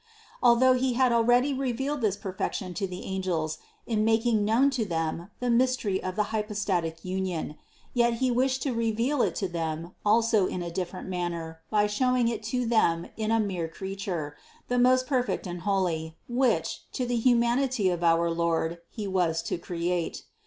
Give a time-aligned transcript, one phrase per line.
[0.41, 5.29] Although He had already revealed this perfection to the angels in making known to them
[5.39, 7.55] the mystery of the hypostatic union,
[7.93, 12.29] yet He wished to reveal it to them also in a different manner by showing
[12.29, 14.35] it to them in a mere Creature,
[14.69, 19.43] the most perfect and holy which, next to the humanity of our Lord, He was
[19.43, 20.23] to create.